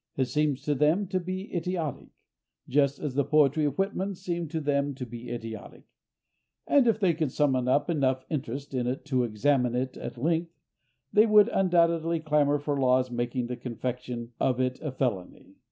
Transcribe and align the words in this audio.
It 0.17 0.25
seems 0.25 0.63
to 0.63 0.73
them 0.73 1.05
to 1.09 1.19
be 1.19 1.55
idiotic, 1.55 2.07
just 2.67 2.97
as 2.97 3.13
the 3.13 3.23
poetry 3.23 3.65
of 3.65 3.77
Whitman 3.77 4.15
seemed 4.15 4.49
to 4.49 4.59
them 4.59 4.95
to 4.95 5.05
be 5.05 5.29
idiotic, 5.29 5.83
and 6.65 6.87
if 6.87 6.99
they 6.99 7.13
could 7.13 7.31
summon 7.31 7.67
up 7.67 7.87
enough 7.87 8.25
interest 8.27 8.73
in 8.73 8.87
it 8.87 9.05
to 9.05 9.23
examine 9.23 9.75
it 9.75 9.97
at 9.97 10.17
length 10.17 10.49
they 11.13 11.27
would 11.27 11.49
undoubtedly 11.49 12.19
clamor 12.19 12.57
for 12.57 12.79
laws 12.79 13.11
making 13.11 13.45
the 13.45 13.55
confection 13.55 14.31
of 14.39 14.59
it 14.59 14.81
a 14.81 14.91
felony. 14.91 15.53